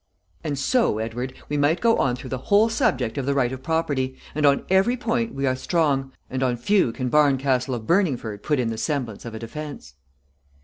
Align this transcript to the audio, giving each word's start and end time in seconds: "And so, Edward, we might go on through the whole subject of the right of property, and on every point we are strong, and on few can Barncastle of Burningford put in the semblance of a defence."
"And 0.43 0.57
so, 0.57 0.97
Edward, 0.97 1.35
we 1.47 1.57
might 1.57 1.79
go 1.79 1.95
on 1.97 2.15
through 2.15 2.31
the 2.31 2.39
whole 2.49 2.69
subject 2.69 3.19
of 3.19 3.27
the 3.27 3.35
right 3.35 3.51
of 3.53 3.61
property, 3.61 4.17
and 4.33 4.47
on 4.47 4.65
every 4.67 4.97
point 4.97 5.35
we 5.35 5.45
are 5.45 5.55
strong, 5.55 6.11
and 6.27 6.41
on 6.41 6.57
few 6.57 6.91
can 6.91 7.07
Barncastle 7.07 7.75
of 7.75 7.85
Burningford 7.85 8.41
put 8.41 8.57
in 8.59 8.69
the 8.69 8.79
semblance 8.79 9.25
of 9.25 9.35
a 9.35 9.37
defence." 9.37 9.93